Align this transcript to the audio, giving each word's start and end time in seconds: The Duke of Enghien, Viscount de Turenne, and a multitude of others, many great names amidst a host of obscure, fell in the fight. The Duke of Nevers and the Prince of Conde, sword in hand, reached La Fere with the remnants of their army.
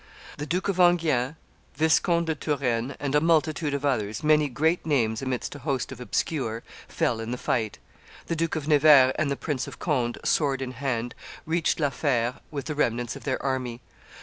The 0.39 0.47
Duke 0.47 0.67
of 0.67 0.79
Enghien, 0.79 1.35
Viscount 1.75 2.25
de 2.25 2.33
Turenne, 2.33 2.95
and 2.99 3.13
a 3.13 3.21
multitude 3.21 3.75
of 3.75 3.85
others, 3.85 4.23
many 4.23 4.49
great 4.49 4.83
names 4.83 5.21
amidst 5.21 5.53
a 5.53 5.59
host 5.59 5.91
of 5.91 5.99
obscure, 6.01 6.63
fell 6.87 7.19
in 7.19 7.29
the 7.29 7.37
fight. 7.37 7.77
The 8.25 8.35
Duke 8.35 8.55
of 8.55 8.67
Nevers 8.67 9.13
and 9.19 9.29
the 9.29 9.35
Prince 9.35 9.67
of 9.67 9.77
Conde, 9.77 10.17
sword 10.25 10.59
in 10.59 10.71
hand, 10.71 11.13
reached 11.45 11.79
La 11.79 11.91
Fere 11.91 12.37
with 12.49 12.65
the 12.65 12.73
remnants 12.73 13.15
of 13.15 13.25
their 13.25 13.39
army. 13.43 13.79